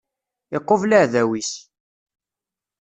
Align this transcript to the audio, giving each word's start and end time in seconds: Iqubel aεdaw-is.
Iqubel 0.57 0.91
aεdaw-is. 0.97 1.51